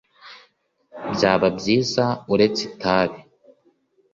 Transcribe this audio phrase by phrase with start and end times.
[1.13, 2.03] byaba byiza
[2.33, 3.19] uretse itabi